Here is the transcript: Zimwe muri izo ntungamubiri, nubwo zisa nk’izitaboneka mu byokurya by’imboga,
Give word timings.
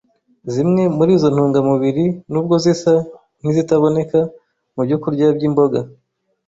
Zimwe 0.53 0.83
muri 0.97 1.11
izo 1.17 1.27
ntungamubiri, 1.33 2.05
nubwo 2.31 2.55
zisa 2.63 2.93
nk’izitaboneka 3.39 4.19
mu 4.73 4.81
byokurya 4.85 5.27
by’imboga, 5.37 5.79